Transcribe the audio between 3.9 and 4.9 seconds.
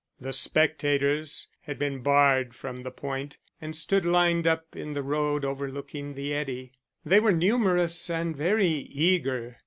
lined up